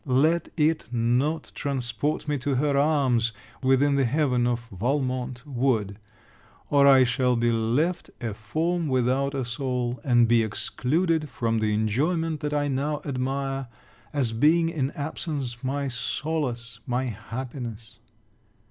[0.07, 5.99] Let it not transport me to her arms, within the heaven of Valmont wood!
[6.71, 11.71] or I shall be left a form without a soul; and be excluded from the
[11.75, 13.67] enjoyment that I now admire,
[14.11, 17.99] as being in absence my solace, my happiness.